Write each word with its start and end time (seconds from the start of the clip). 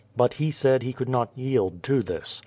But 0.17 0.33
he 0.33 0.49
said 0.49 0.81
he 0.81 0.93
could 0.93 1.09
not 1.09 1.29
yield 1.35 1.83
to 1.83 2.01
this. 2.01 2.39